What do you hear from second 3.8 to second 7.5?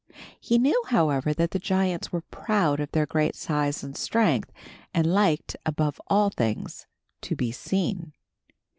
and strength, and liked, above all things, to